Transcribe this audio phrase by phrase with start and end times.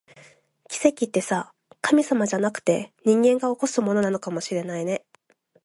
[0.67, 5.05] 奇跡ってさ、神様じゃなくて、人間が起こすものなのかもしれないね